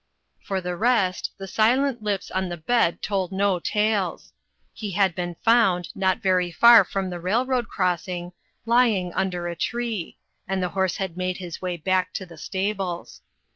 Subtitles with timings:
[0.41, 3.71] For the rest, the silent lips on the bed told no 39^ INTERRUPTED.
[3.73, 4.33] tales.
[4.73, 8.31] He had been found, not very far from the railroad crossing,
[8.65, 10.17] lying under a tree,
[10.47, 13.21] and the horse had made his way back to the stables.